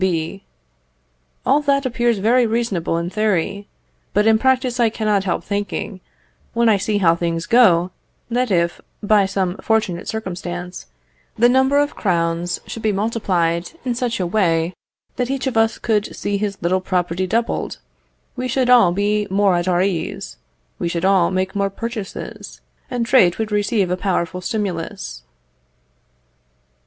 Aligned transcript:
B. 0.03 0.41
All 1.45 1.61
that 1.61 1.85
appears 1.85 2.17
very 2.17 2.47
reasonable 2.47 2.97
in 2.97 3.11
theory, 3.11 3.67
but 4.15 4.25
in 4.25 4.39
practice 4.39 4.79
I 4.79 4.89
cannot 4.89 5.25
help 5.25 5.43
thinking, 5.43 6.01
when 6.53 6.69
I 6.69 6.77
see 6.77 6.97
how 6.97 7.15
things 7.15 7.45
go, 7.45 7.91
that 8.27 8.49
if, 8.49 8.81
by 9.03 9.27
some 9.27 9.57
fortunate 9.57 10.07
circumstance, 10.07 10.87
the 11.37 11.47
number 11.49 11.77
of 11.77 11.93
crowns 11.93 12.59
could 12.67 12.81
be 12.81 12.91
multiplied 12.91 13.73
in 13.85 13.93
such 13.93 14.19
a 14.19 14.25
way 14.25 14.73
that 15.17 15.29
each 15.29 15.45
of 15.45 15.55
us 15.55 15.77
could 15.77 16.15
see 16.15 16.37
his 16.39 16.57
little 16.63 16.81
property 16.81 17.27
doubled, 17.27 17.77
we 18.35 18.47
should 18.47 18.71
all 18.71 18.91
be 18.91 19.27
more 19.29 19.53
at 19.55 19.67
our 19.67 19.83
ease; 19.83 20.37
we 20.79 20.87
should 20.89 21.05
all 21.05 21.29
make 21.29 21.55
more 21.55 21.69
purchases, 21.69 22.59
and 22.89 23.05
trade 23.05 23.37
would 23.37 23.51
receive 23.51 23.91
a 23.91 23.95
powerful 23.97 24.41
stimulus. 24.41 25.21